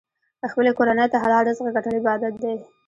[0.51, 2.55] خپلې کورنۍ ته حلال رزق ګټل عبادت دی.